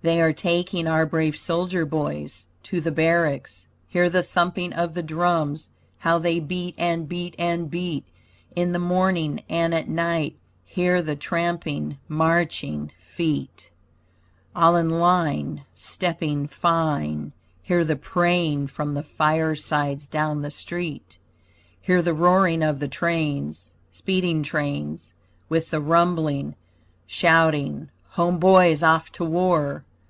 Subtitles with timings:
[0.00, 3.66] They are taking our brave soldier boys To the barracks.
[3.88, 8.04] Hear the thumping of the drums How they beat and beat and beat,
[8.54, 13.72] In the morning and at night, Hear the tramping, marching feet,
[14.54, 17.32] All in line stepping fine
[17.62, 21.18] Hear the praying from the firesides down the street.
[21.82, 25.14] Hear the roaring of the trains, Speeding trains
[25.48, 26.54] With the rumbling.
[27.04, 29.84] Shouting home boys off to war!